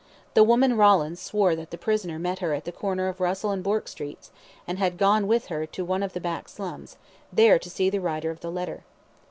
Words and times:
The 0.33 0.43
woman 0.43 0.75
Rawlins 0.77 1.19
swore 1.19 1.55
that 1.55 1.69
the 1.69 1.77
prisoner 1.77 2.17
met 2.17 2.39
her 2.39 2.55
at 2.55 2.65
the 2.65 2.71
corner 2.71 3.07
of 3.07 3.19
Russell 3.19 3.51
and 3.51 3.63
Bourke 3.63 3.87
Streets, 3.87 4.31
and 4.67 4.79
had 4.79 4.97
gone 4.97 5.27
with 5.27 5.45
her 5.45 5.67
to 5.67 5.85
one 5.85 6.01
of 6.01 6.13
the 6.13 6.19
back 6.19 6.49
slums, 6.49 6.97
there 7.31 7.59
to 7.59 7.69
see 7.69 7.87
the 7.87 8.01
writer 8.01 8.31
of 8.31 8.39
the 8.39 8.51
letter. 8.51 8.83